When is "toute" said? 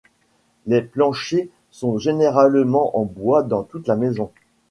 3.61-3.85